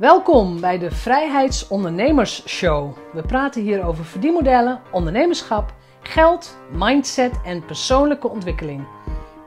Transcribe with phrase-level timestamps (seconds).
[0.00, 2.96] Welkom bij de Vrijheidsondernemers Show.
[3.12, 8.86] We praten hier over verdienmodellen, ondernemerschap, geld, mindset en persoonlijke ontwikkeling.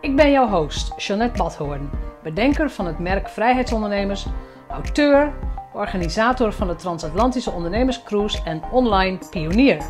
[0.01, 1.89] Ik ben jouw host, Jeanette Badhoorn,
[2.23, 4.25] bedenker van het merk Vrijheidsondernemers,
[4.69, 5.33] auteur,
[5.73, 9.85] organisator van de Transatlantische Ondernemerscruise en online pionier.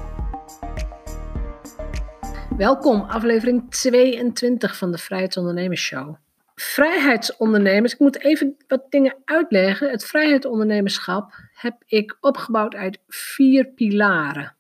[2.58, 6.23] Welkom, aflevering 22 van de Vrijheidsondernemers Show
[6.56, 9.90] vrijheidsondernemers, ik moet even wat dingen uitleggen.
[9.90, 14.56] Het vrijheidsondernemerschap heb ik opgebouwd uit vier pilaren.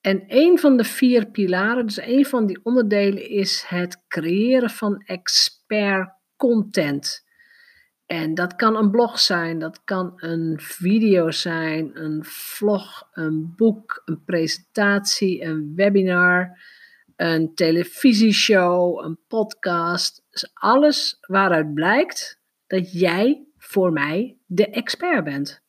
[0.00, 5.02] En een van de vier pilaren, dus een van die onderdelen, is het creëren van
[5.04, 7.28] expert content.
[8.06, 14.02] En dat kan een blog zijn, dat kan een video zijn, een vlog, een boek,
[14.04, 16.58] een presentatie, een webinar
[17.20, 20.22] een televisieshow, een podcast.
[20.54, 25.62] Alles waaruit blijkt dat jij voor mij de expert bent.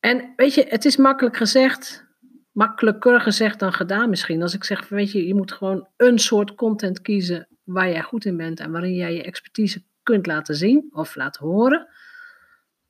[0.00, 2.06] En weet je, het is makkelijk gezegd,
[2.52, 4.42] makkelijker gezegd dan gedaan misschien.
[4.42, 8.24] Als ik zeg, weet je, je moet gewoon een soort content kiezen waar jij goed
[8.24, 11.88] in bent en waarin jij je expertise kunt laten zien of laten horen.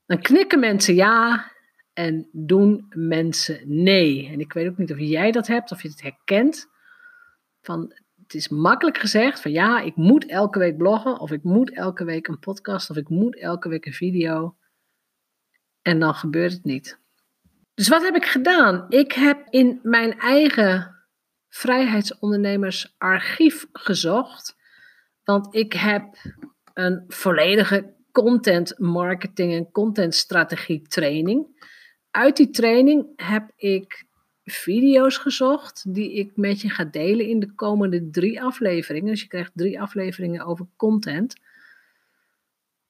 [0.05, 1.51] Dan knikken mensen ja
[1.93, 4.29] en doen mensen nee.
[4.31, 6.67] En ik weet ook niet of jij dat hebt, of je het herkent.
[7.61, 7.93] Van
[8.25, 12.03] het is makkelijk gezegd van ja, ik moet elke week bloggen, of ik moet elke
[12.03, 14.55] week een podcast, of ik moet elke week een video.
[15.81, 16.99] En dan gebeurt het niet.
[17.73, 18.85] Dus wat heb ik gedaan?
[18.89, 20.95] Ik heb in mijn eigen
[21.49, 24.55] vrijheidsondernemersarchief gezocht,
[25.23, 26.17] want ik heb
[26.73, 31.67] een volledige content marketing en content strategie training.
[32.11, 34.04] Uit die training heb ik
[34.45, 39.11] video's gezocht die ik met je ga delen in de komende drie afleveringen.
[39.11, 41.35] Dus je krijgt drie afleveringen over content.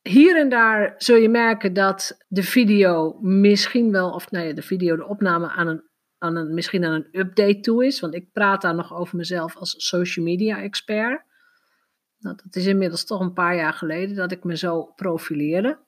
[0.02, 4.62] Hier en daar zul je merken dat de video misschien wel, of nou ja, de
[4.62, 5.84] video, de opname aan een,
[6.18, 8.00] aan een, misschien aan een update toe is.
[8.00, 11.24] Want ik praat daar nog over mezelf als social media expert.
[12.20, 15.80] Nou, dat is inmiddels toch een paar jaar geleden dat ik me zo profileerde.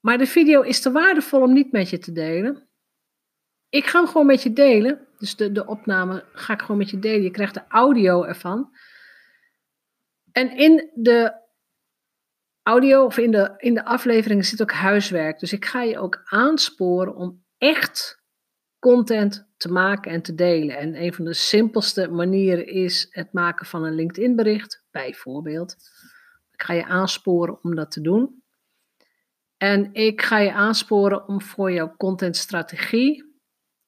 [0.00, 2.68] Maar de video is te waardevol om niet met je te delen.
[3.74, 5.06] Ik ga hem gewoon met je delen.
[5.18, 7.22] Dus de, de opname ga ik gewoon met je delen.
[7.22, 8.76] Je krijgt de audio ervan.
[10.32, 11.34] En in de
[12.62, 15.38] audio of in de, in de aflevering zit ook huiswerk.
[15.38, 18.22] Dus ik ga je ook aansporen om echt
[18.78, 20.76] content te maken en te delen.
[20.76, 25.76] En een van de simpelste manieren is het maken van een LinkedIn bericht, bijvoorbeeld.
[26.50, 28.42] Ik ga je aansporen om dat te doen.
[29.56, 33.32] En ik ga je aansporen om voor jouw contentstrategie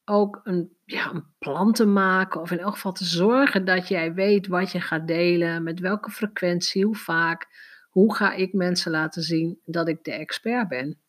[0.07, 4.13] ook een, ja, een plan te maken, of in elk geval te zorgen dat jij
[4.13, 7.47] weet wat je gaat delen, met welke frequentie, hoe vaak,
[7.89, 10.99] hoe ga ik mensen laten zien dat ik de expert ben.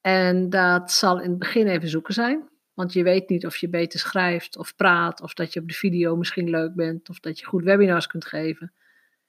[0.00, 3.68] En dat zal in het begin even zoeken zijn, want je weet niet of je
[3.68, 7.38] beter schrijft of praat, of dat je op de video misschien leuk bent, of dat
[7.38, 8.72] je goed webinars kunt geven.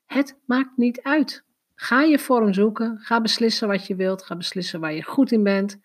[0.06, 1.44] Het maakt niet uit.
[1.76, 5.44] Ga je vorm zoeken, ga beslissen wat je wilt, ga beslissen waar je goed in
[5.44, 5.80] bent.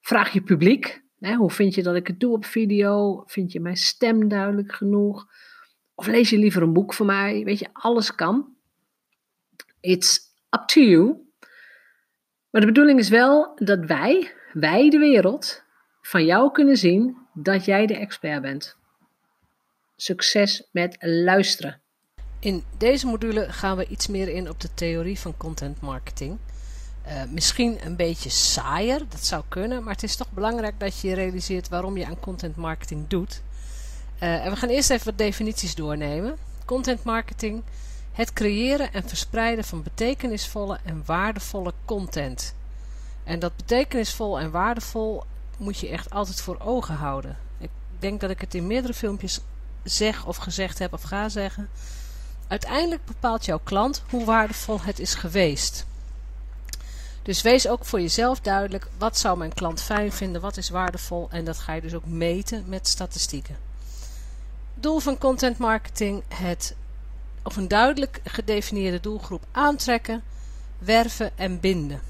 [0.00, 3.22] Vraag je publiek, hoe vind je dat ik het doe op video?
[3.26, 5.26] Vind je mijn stem duidelijk genoeg?
[5.94, 7.44] Of lees je liever een boek van mij?
[7.44, 8.54] Weet je, alles kan.
[9.80, 10.18] It's
[10.50, 11.16] up to you.
[12.50, 15.62] Maar de bedoeling is wel dat wij, wij de wereld,
[16.02, 18.76] van jou kunnen zien dat jij de expert bent.
[19.96, 21.80] Succes met luisteren.
[22.40, 26.38] In deze module gaan we iets meer in op de theorie van content marketing.
[27.06, 31.14] Uh, misschien een beetje saaier, dat zou kunnen, maar het is toch belangrijk dat je
[31.14, 33.42] realiseert waarom je aan content marketing doet.
[34.22, 36.36] Uh, en we gaan eerst even wat definities doornemen.
[36.64, 37.62] Content marketing,
[38.12, 42.54] het creëren en verspreiden van betekenisvolle en waardevolle content.
[43.24, 45.24] En dat betekenisvol en waardevol
[45.56, 47.36] moet je echt altijd voor ogen houden.
[47.58, 49.40] Ik denk dat ik het in meerdere filmpjes
[49.82, 51.68] zeg of gezegd heb of ga zeggen.
[52.48, 55.86] Uiteindelijk bepaalt jouw klant hoe waardevol het is geweest.
[57.22, 61.28] Dus wees ook voor jezelf duidelijk, wat zou mijn klant fijn vinden, wat is waardevol
[61.30, 63.56] en dat ga je dus ook meten met statistieken.
[64.74, 66.74] Doel van content marketing, het
[67.42, 70.22] of een duidelijk gedefinieerde doelgroep aantrekken,
[70.78, 72.00] werven en binden.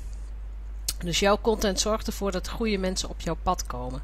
[0.98, 4.02] Dus jouw content zorgt ervoor dat goede mensen op jouw pad komen.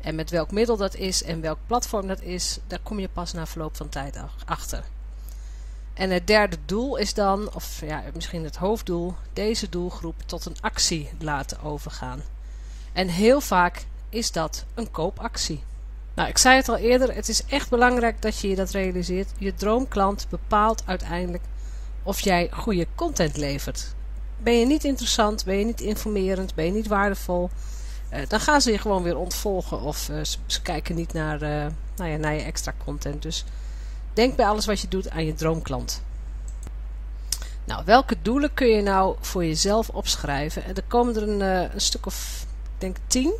[0.00, 3.32] En met welk middel dat is en welk platform dat is, daar kom je pas
[3.32, 4.84] na verloop van tijd achter.
[6.00, 10.56] En het derde doel is dan, of ja, misschien het hoofddoel, deze doelgroep tot een
[10.60, 12.22] actie laten overgaan.
[12.92, 15.62] En heel vaak is dat een koopactie.
[16.14, 19.30] Nou, ik zei het al eerder, het is echt belangrijk dat je je dat realiseert.
[19.38, 21.44] Je droomklant bepaalt uiteindelijk
[22.02, 23.94] of jij goede content levert.
[24.38, 27.50] Ben je niet interessant, ben je niet informerend, ben je niet waardevol,
[28.12, 31.66] uh, dan gaan ze je gewoon weer ontvolgen of uh, ze, kijken niet naar, uh,
[31.96, 33.22] nou ja, naar je extra content.
[33.22, 33.44] Dus
[34.12, 36.02] denk bij alles wat je doet aan je droomklant.
[37.64, 40.64] Nou, welke doelen kun je nou voor jezelf opschrijven?
[40.64, 41.40] En er komen er een,
[41.74, 43.32] een stuk of, ik denk tien.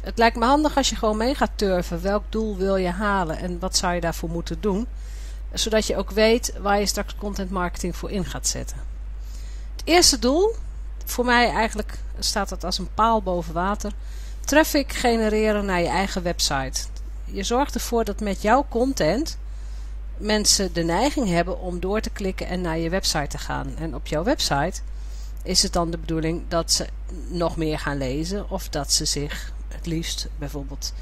[0.00, 2.02] Het lijkt me handig als je gewoon mee gaat turven.
[2.02, 4.86] Welk doel wil je halen en wat zou je daarvoor moeten doen?
[5.52, 8.76] Zodat je ook weet waar je straks content marketing voor in gaat zetten.
[9.76, 10.54] Het eerste doel,
[11.04, 13.92] voor mij eigenlijk staat dat als een paal boven water.
[14.40, 16.80] Traffic genereren naar je eigen website.
[17.24, 19.38] Je zorgt ervoor dat met jouw content
[20.16, 23.76] mensen de neiging hebben om door te klikken en naar je website te gaan.
[23.78, 24.80] En op jouw website
[25.42, 26.86] is het dan de bedoeling dat ze
[27.28, 30.92] nog meer gaan lezen of dat ze zich het liefst bijvoorbeeld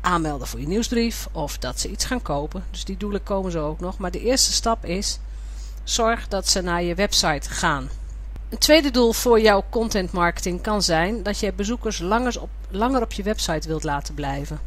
[0.00, 2.64] aanmelden voor je nieuwsbrief of dat ze iets gaan kopen.
[2.70, 3.98] Dus die doelen komen zo ook nog.
[3.98, 5.18] Maar de eerste stap is
[5.84, 7.88] zorg dat ze naar je website gaan.
[8.48, 13.02] Een tweede doel voor jouw content marketing kan zijn dat je bezoekers langer op, langer
[13.02, 14.60] op je website wilt laten blijven.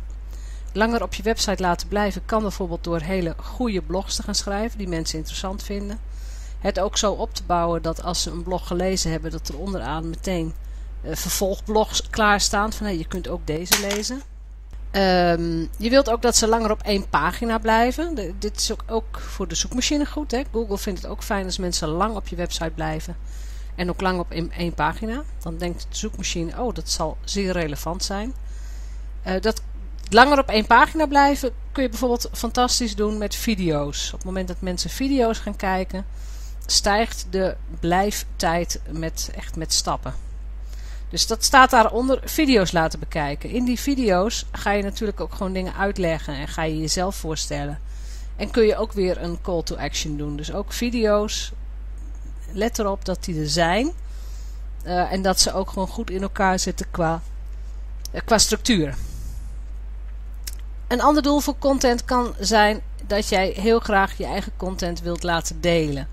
[0.73, 4.77] Langer op je website laten blijven kan bijvoorbeeld door hele goede blogs te gaan schrijven
[4.77, 5.99] die mensen interessant vinden.
[6.59, 9.57] Het ook zo op te bouwen dat als ze een blog gelezen hebben dat er
[9.57, 10.53] onderaan meteen
[11.03, 14.21] uh, vervolgblogs klaarstaan van hey, je kunt ook deze lezen.
[14.91, 18.15] Um, je wilt ook dat ze langer op één pagina blijven.
[18.39, 20.31] Dit is ook, ook, voor de zoekmachine goed.
[20.31, 20.41] Hè?
[20.51, 23.15] Google vindt het ook fijn als mensen lang op je website blijven.
[23.75, 25.23] En ook lang op één pagina.
[25.39, 28.33] Dan denkt de zoekmachine, oh dat zal zeer relevant zijn.
[29.27, 29.61] Uh, dat
[30.13, 34.07] langer op één pagina blijven kun je bijvoorbeeld fantastisch doen met video's.
[34.07, 36.05] Op het moment dat mensen video's gaan kijken,
[36.65, 40.13] stijgt de blijftijd met, echt met stappen.
[41.09, 43.49] Dus dat staat daaronder video's laten bekijken.
[43.49, 47.79] In die video's ga je natuurlijk ook gewoon dingen uitleggen en ga je jezelf voorstellen.
[48.35, 50.35] En kun je ook weer een call to action doen.
[50.35, 51.51] Dus ook video's,
[52.51, 53.91] let erop dat die er zijn.
[54.85, 57.21] Uh, en dat ze ook gewoon goed in elkaar zitten qua,
[58.13, 58.95] uh, qua structuur.
[60.91, 65.23] Een ander doel voor content kan zijn dat jij heel graag je eigen content wilt
[65.23, 66.07] laten delen.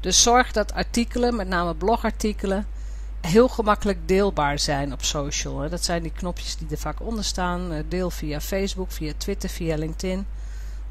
[0.00, 2.66] Dus zorg dat artikelen, met name blogartikelen,
[3.20, 5.68] heel gemakkelijk deelbaar zijn op social.
[5.68, 7.72] Dat zijn die knopjes die er vaak onder staan.
[7.72, 10.26] Eh, deel via Facebook, via Twitter, via LinkedIn.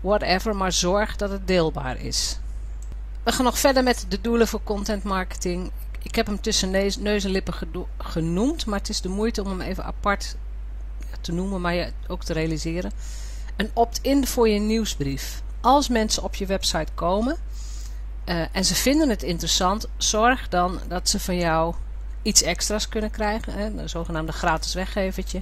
[0.01, 2.39] Whatever, maar zorg dat het deelbaar is.
[3.23, 5.71] We gaan nog verder met de doelen voor content marketing.
[6.01, 7.53] Ik heb hem tussen neus en lippen
[7.97, 10.35] genoemd, maar het is de moeite om hem even apart
[11.21, 12.91] te noemen, maar ook te realiseren.
[13.59, 15.41] Een opt-in voor je nieuwsbrief.
[15.61, 17.37] Als mensen op je website komen
[18.25, 21.75] uh, en ze vinden het interessant, zorg dan dat ze van jou
[22.21, 23.53] iets extra's kunnen krijgen.
[23.53, 25.41] Hè, een zogenaamde gratis weggevertje.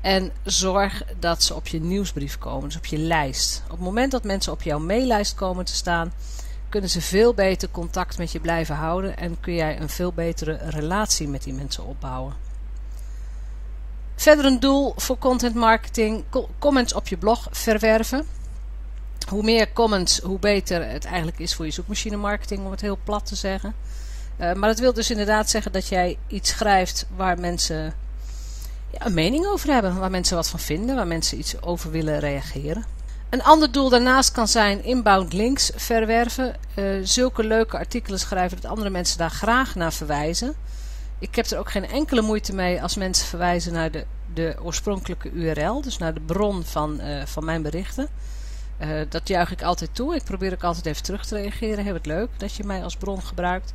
[0.00, 3.62] En zorg dat ze op je nieuwsbrief komen, dus op je lijst.
[3.64, 6.12] Op het moment dat mensen op jouw maillijst komen te staan,
[6.68, 10.58] kunnen ze veel beter contact met je blijven houden en kun jij een veel betere
[10.64, 12.45] relatie met die mensen opbouwen.
[14.16, 16.24] Verder een doel voor content marketing,
[16.58, 18.26] comments op je blog verwerven.
[19.28, 22.98] Hoe meer comments, hoe beter het eigenlijk is voor je zoekmachine marketing, om het heel
[23.04, 23.74] plat te zeggen.
[24.40, 27.94] Uh, maar dat wil dus inderdaad zeggen dat jij iets schrijft waar mensen
[28.90, 29.98] ja, een mening over hebben.
[29.98, 32.84] Waar mensen wat van vinden, waar mensen iets over willen reageren.
[33.30, 36.56] Een ander doel daarnaast kan zijn inbound links verwerven.
[36.74, 40.54] Uh, zulke leuke artikelen schrijven dat andere mensen daar graag naar verwijzen.
[41.18, 44.04] Ik heb er ook geen enkele moeite mee als mensen verwijzen naar de,
[44.34, 45.80] de oorspronkelijke URL.
[45.80, 48.08] Dus naar de bron van, uh, van mijn berichten.
[48.80, 50.14] Uh, dat juich ik altijd toe.
[50.14, 51.84] Ik probeer ook altijd even terug te reageren.
[51.84, 53.72] Heel het leuk dat je mij als bron gebruikt.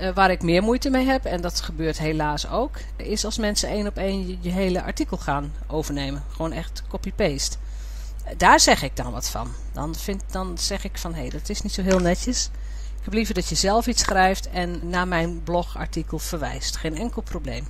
[0.00, 3.68] Uh, waar ik meer moeite mee heb, en dat gebeurt helaas ook, is als mensen
[3.68, 6.24] één op één je, hele artikel gaan overnemen.
[6.30, 7.56] Gewoon echt copy-paste.
[8.36, 9.48] Daar zeg ik dan wat van.
[9.72, 12.50] Dan, vind, dan zeg ik van, hé, hey, dat is niet zo heel netjes.
[12.98, 16.76] Ik heb liever dat je zelf iets schrijft en naar mijn blogartikel verwijst.
[16.76, 17.66] Geen enkel probleem.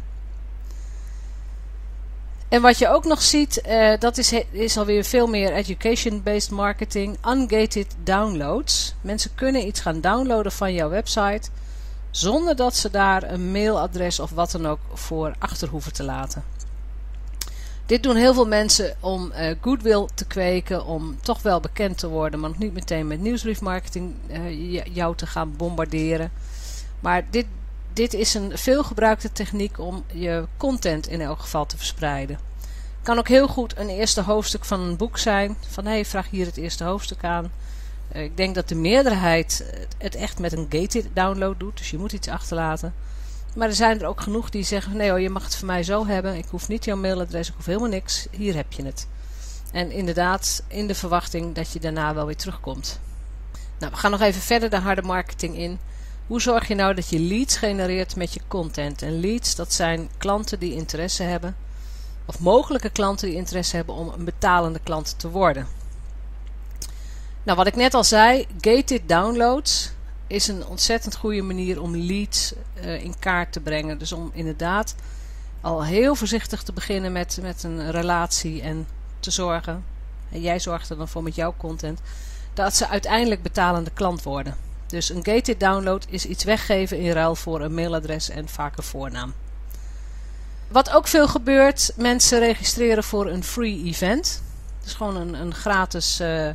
[2.48, 7.16] En wat je ook nog ziet, uh, dat is, is alweer veel meer education-based marketing.
[7.26, 8.94] Ungated downloads.
[9.00, 11.50] Mensen kunnen iets gaan downloaden van jouw website
[12.10, 16.44] zonder dat ze daar een mailadres of wat dan ook voor achter hoeven te laten.
[17.88, 22.08] Dit doen heel veel mensen om uh, goodwill te kweken, om toch wel bekend te
[22.08, 26.30] worden, maar nog niet meteen met nieuwsbriefmarketing uh, jou te gaan bombarderen.
[27.00, 27.46] Maar dit,
[27.92, 32.38] dit is een veelgebruikte techniek om je content in elk geval te verspreiden.
[33.02, 35.56] Kan ook heel goed een eerste hoofdstuk van een boek zijn.
[35.68, 37.50] Van hé, hey, vraag hier het eerste hoofdstuk aan.
[38.12, 41.76] Uh, ik denk dat de meerderheid het echt met een gated download doet.
[41.76, 42.94] Dus je moet iets achterlaten.
[43.54, 45.82] Maar er zijn er ook genoeg die zeggen, nee hoor, je mag het voor mij
[45.82, 46.36] zo hebben.
[46.36, 48.26] Ik hoef niet jouw mailadres, ik hoef helemaal niks.
[48.30, 49.06] Hier heb je het.
[49.72, 53.00] En inderdaad, in de verwachting dat je daarna wel weer terugkomt.
[53.78, 55.78] Nou, we gaan nog even verder de harde marketing in.
[56.26, 59.02] Hoe zorg je nou dat je leads genereert met je content?
[59.02, 61.56] En leads, dat zijn klanten die interesse hebben,
[62.24, 65.66] of mogelijke klanten die interesse hebben om een betalende klant te worden.
[67.42, 69.92] Nou, wat ik net al zei, gated downloads
[70.28, 72.52] is een ontzettend goede manier om leads
[72.84, 73.98] uh, in kaart te brengen.
[73.98, 74.94] Dus om inderdaad
[75.60, 78.86] al heel voorzichtig te beginnen met, met een relatie en
[79.20, 79.84] te zorgen,
[80.30, 82.00] en jij zorgt er dan voor met jouw content,
[82.54, 84.56] dat ze uiteindelijk betalende klant worden.
[84.86, 88.82] Dus een gated download is iets weggeven in ruil voor een mailadres en vaak een
[88.82, 89.34] voornaam.
[90.68, 94.42] Wat ook veel gebeurt, mensen registreren voor een free event.
[94.82, 96.48] Dus gewoon een, een gratis uh,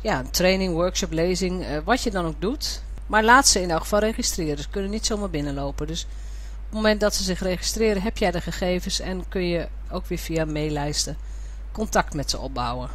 [0.00, 2.82] ja, training, workshop, lezing, uh, wat je dan ook doet.
[3.06, 4.62] Maar laat ze in elk geval registreren.
[4.62, 5.86] Ze kunnen niet zomaar binnenlopen.
[5.86, 9.68] Dus op het moment dat ze zich registreren, heb jij de gegevens en kun je
[9.90, 11.16] ook weer via maillijsten
[11.72, 12.90] contact met ze opbouwen.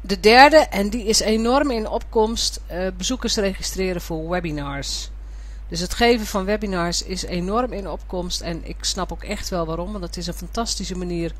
[0.00, 5.10] De derde, en die is enorm in opkomst, uh, bezoekers registreren voor webinars.
[5.68, 9.66] Dus het geven van webinars is enorm in opkomst en ik snap ook echt wel
[9.66, 11.32] waarom, want het is een fantastische manier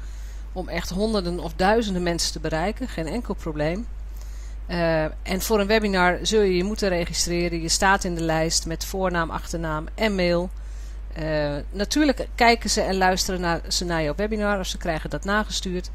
[0.52, 3.87] om echt honderden of duizenden mensen te bereiken, geen enkel probleem.
[4.68, 7.62] Uh, en voor een webinar zul je je moeten registreren.
[7.62, 10.50] Je staat in de lijst met voornaam, achternaam en mail.
[11.18, 15.25] Uh, natuurlijk kijken ze en luisteren naar, ze naar jouw webinar of ze krijgen dat
[15.25, 15.90] nagestuurd.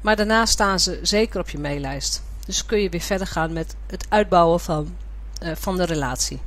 [0.00, 2.22] Maar daarna staan ze zeker op je maillijst.
[2.46, 4.96] Dus kun je weer verder gaan met het uitbouwen van,
[5.42, 6.40] uh, van de relatie.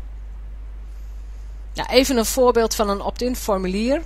[1.90, 4.02] Even een voorbeeld van een opt-in formulier.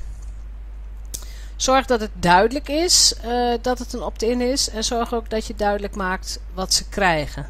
[1.61, 4.69] Zorg dat het duidelijk is uh, dat het een opt-in is.
[4.69, 7.49] En zorg ook dat je duidelijk maakt wat ze krijgen.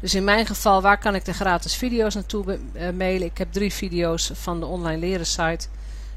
[0.00, 3.26] Dus in mijn geval, waar kan ik de gratis video's naartoe uh, mailen?
[3.26, 5.66] Ik heb drie video's van de online leren site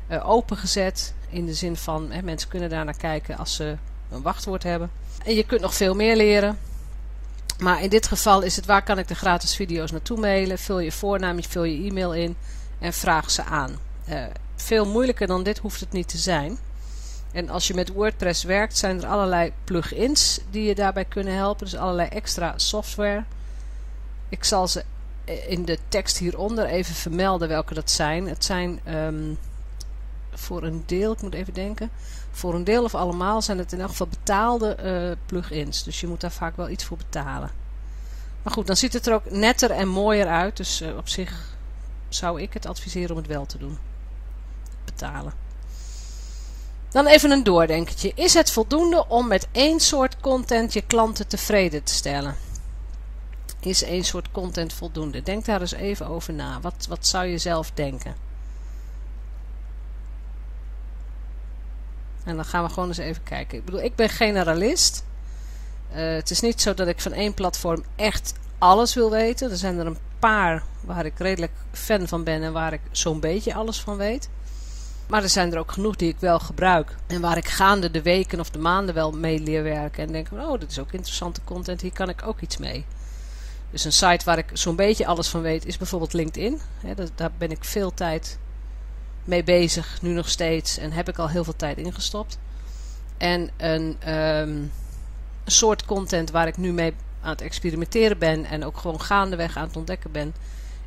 [0.09, 1.13] uh, opengezet.
[1.29, 3.77] In de zin van, hè, mensen kunnen daar naar kijken als ze
[4.11, 4.91] een wachtwoord hebben.
[5.25, 6.59] En je kunt nog veel meer leren.
[7.59, 10.59] Maar in dit geval is het, waar kan ik de gratis video's naartoe mailen?
[10.59, 12.35] Vul je voornaam, vul je e-mail in
[12.79, 13.77] en vraag ze aan.
[14.55, 16.57] veel moeilijker dan dit hoeft het niet te zijn.
[17.31, 21.65] En als je met WordPress werkt, zijn er allerlei plugins die je daarbij kunnen helpen.
[21.65, 23.23] Dus allerlei extra software.
[24.29, 24.83] Ik zal ze
[25.47, 28.27] in de tekst hieronder even vermelden welke dat zijn.
[28.27, 29.37] Het zijn um,
[30.31, 31.89] voor een deel, ik moet even denken.
[32.31, 35.83] Voor een deel of allemaal zijn het in elk geval betaalde uh, plugins.
[35.83, 37.51] Dus je moet daar vaak wel iets voor betalen.
[38.43, 40.57] Maar goed, dan ziet het er ook netter en mooier uit.
[40.57, 41.55] Dus uh, op zich
[42.09, 43.77] zou ik het adviseren om het wel te doen.
[44.85, 45.33] Betalen.
[46.91, 48.11] Dan even een doordenkertje.
[48.15, 52.35] Is het voldoende om met één soort content je klanten tevreden te stellen?
[53.59, 55.23] Is één soort content voldoende?
[55.23, 56.59] Denk daar eens even over na.
[56.61, 58.15] Wat, wat zou je zelf denken?
[62.23, 63.57] En dan gaan we gewoon eens even kijken.
[63.57, 65.03] Ik bedoel, ik ben generalist.
[65.91, 69.51] Uh, het is niet zo dat ik van één platform echt alles wil weten.
[69.51, 73.19] Er zijn er een paar waar ik redelijk fan van ben en waar ik zo'n
[73.19, 74.29] beetje alles van weet.
[75.11, 76.95] Maar er zijn er ook genoeg die ik wel gebruik.
[77.07, 80.03] En waar ik gaande de weken of de maanden wel mee leer werken.
[80.03, 82.85] En denk, oh, dit is ook interessante content, hier kan ik ook iets mee.
[83.71, 86.61] Dus een site waar ik zo'n beetje alles van weet is bijvoorbeeld LinkedIn.
[87.15, 88.37] daar ben ik veel tijd
[89.23, 90.77] mee bezig, nu nog steeds.
[90.77, 92.37] En heb ik al heel veel tijd ingestopt.
[93.17, 94.71] En een, um,
[95.43, 98.45] een soort content waar ik nu mee aan het experimenteren ben.
[98.45, 100.33] En ook gewoon gaandeweg aan het ontdekken ben.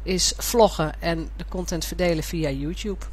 [0.03, 3.05] Is vloggen en de content verdelen via YouTube.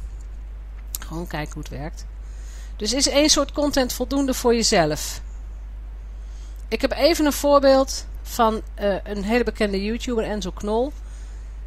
[1.12, 2.06] Gewoon kijken hoe het werkt.
[2.76, 5.20] Dus is één soort content voldoende voor jezelf?
[6.68, 10.92] Ik heb even een voorbeeld van uh, een hele bekende YouTuber, Enzo Knol.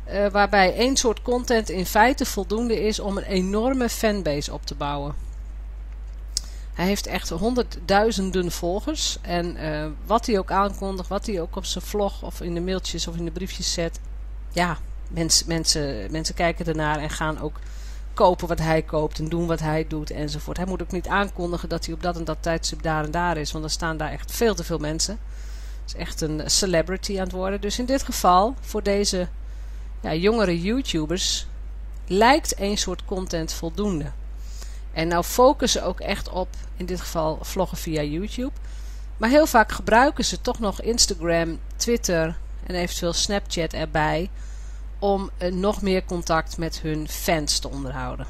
[0.09, 4.75] Uh, waarbij één soort content in feite voldoende is om een enorme fanbase op te
[4.75, 5.15] bouwen.
[6.73, 9.17] Hij heeft echt honderdduizenden volgers.
[9.21, 12.61] En uh, wat hij ook aankondigt, wat hij ook op zijn vlog of in de
[12.61, 13.99] mailtjes of in de briefjes zet.
[14.51, 17.59] Ja, mens, mensen, mensen kijken ernaar en gaan ook
[18.15, 20.57] kopen wat hij koopt en doen wat hij doet enzovoort.
[20.57, 23.37] Hij moet ook niet aankondigen dat hij op dat en dat tijdstip daar en daar
[23.37, 25.19] is, want dan staan daar echt veel te veel mensen.
[25.81, 27.61] Het is echt een celebrity aan het worden.
[27.61, 29.27] Dus in dit geval, voor deze
[30.01, 31.47] ja, jongere YouTubers,
[32.07, 34.11] lijkt één soort content voldoende.
[34.93, 38.51] En nou focussen ook echt op, in dit geval vloggen via YouTube.
[39.17, 44.29] Maar heel vaak gebruiken ze toch nog Instagram, Twitter en eventueel Snapchat erbij
[45.05, 48.27] om uh, nog meer contact met hun fans te onderhouden.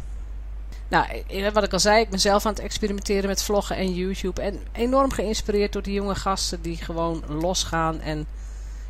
[0.88, 4.41] Nou, wat ik al zei, ik ben zelf aan het experimenteren met vloggen en YouTube.
[4.41, 8.25] En enorm geïnspireerd door die jonge gasten die gewoon losgaan en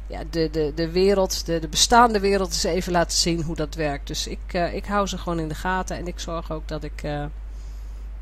[0.08, 3.75] ja, de, de, de wereld, de, de bestaande wereld eens even laten zien hoe dat
[3.75, 4.08] werkt.
[4.08, 7.01] Dus ik, ik hou ze gewoon in de gaten en ik zorg ook dat ik,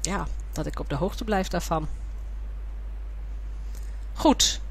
[0.02, 1.88] ja, dat ik op de hoogte blijf daarvan.
[4.14, 4.62] Goed,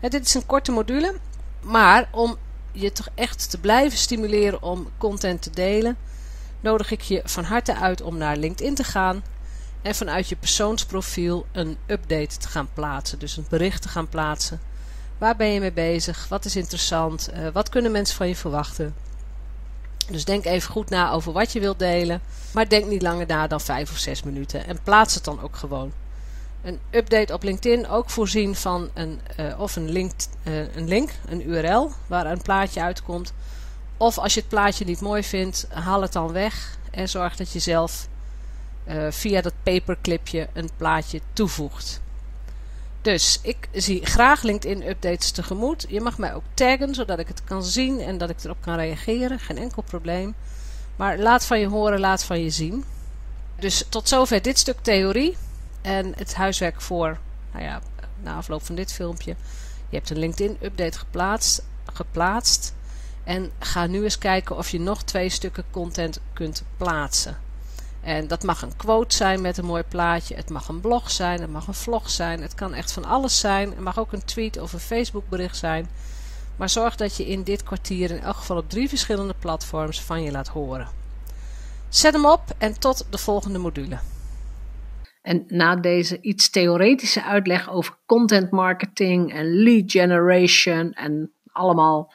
[0.00, 1.14] dit is een korte module.
[1.60, 2.36] Maar om
[2.74, 5.96] je toch echt te blijven stimuleren om content te delen,
[6.60, 9.22] nodig ik je van harte uit om naar LinkedIn te gaan
[9.82, 13.18] en vanuit je persoonsprofiel een update te gaan plaatsen.
[13.18, 14.60] Dus een bericht te gaan plaatsen.
[15.18, 16.28] Waar ben je mee bezig?
[16.28, 17.30] Wat is interessant?
[17.34, 18.94] Uh, wat kunnen mensen van je verwachten?
[20.10, 22.20] Dus denk even goed na over wat je wilt delen.
[22.52, 24.66] Maar denk niet langer na dan 5 of 6 minuten.
[24.66, 25.92] En plaats het dan ook gewoon.
[26.64, 30.12] Een update op LinkedIn ook voorzien van een, uh, of een link,
[30.44, 33.32] uh, een link, een URL waar een plaatje uitkomt.
[33.96, 36.78] Of als je het plaatje niet mooi vindt, haal het dan weg.
[36.90, 38.08] En zorg dat je zelf
[38.86, 42.00] uh, via dat paperclipje een plaatje toevoegt.
[43.02, 45.86] Dus ik zie graag LinkedIn updates tegemoet.
[45.88, 48.76] Je mag mij ook taggen, zodat ik het kan zien en dat ik erop kan
[48.76, 49.38] reageren.
[49.38, 50.34] Geen enkel probleem.
[50.96, 52.84] Maar laat van je horen, laat van je zien.
[53.58, 55.36] Dus tot zover dit stuk theorie.
[55.84, 57.18] En het huiswerk voor,
[57.52, 57.80] nou ja,
[58.22, 59.36] na afloop van dit filmpje.
[59.88, 61.62] Je hebt een LinkedIn update geplaatst,
[61.92, 62.74] geplaatst.
[63.24, 67.38] En ga nu eens kijken of je nog twee stukken content kunt plaatsen.
[68.00, 70.34] En dat mag een quote zijn met een mooi plaatje.
[70.34, 72.42] Het mag een blog zijn, het mag een vlog zijn.
[72.42, 73.70] Het kan echt van alles zijn.
[73.70, 75.88] Het mag ook een tweet of een Facebook bericht zijn.
[76.56, 80.22] Maar zorg dat je in dit kwartier in elk geval op drie verschillende platforms van
[80.22, 80.88] je laat horen.
[81.88, 83.98] Zet hem op en tot de volgende module.
[85.24, 92.12] En na deze iets theoretische uitleg over content marketing en lead generation en allemaal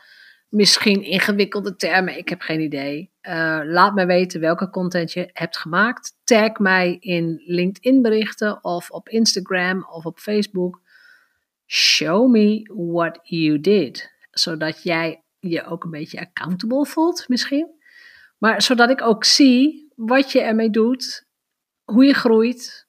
[0.49, 3.11] misschien ingewikkelde termen, ik heb geen idee.
[3.21, 6.17] Uh, laat me weten welke content je hebt gemaakt.
[6.23, 10.81] Tag mij in LinkedIn berichten of op Instagram of op Facebook.
[11.65, 14.11] Show me what you did.
[14.31, 17.67] Zodat jij je ook een beetje accountable voelt misschien.
[18.37, 21.27] Maar zodat ik ook zie wat je ermee doet,
[21.83, 22.87] hoe je groeit,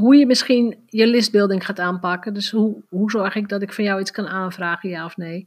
[0.00, 2.34] hoe je misschien je listbuilding gaat aanpakken.
[2.34, 5.46] Dus hoe, hoe zorg ik dat ik van jou iets kan aanvragen, ja of nee.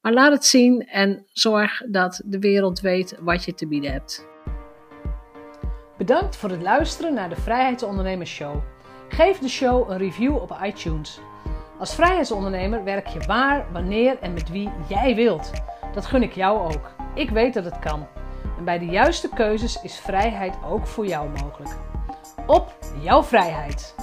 [0.00, 4.26] Maar laat het zien en zorg dat de wereld weet wat je te bieden hebt.
[5.96, 8.62] Bedankt voor het luisteren naar de Vrijheidsondernemers Show.
[9.08, 11.20] Geef de show een review op iTunes.
[11.78, 15.52] Als vrijheidsondernemer werk je waar, wanneer en met wie jij wilt.
[15.94, 16.90] Dat gun ik jou ook.
[17.14, 18.06] Ik weet dat het kan.
[18.58, 21.76] En bij de juiste keuzes is vrijheid ook voor jou mogelijk
[22.46, 23.94] op jouw vrijheid.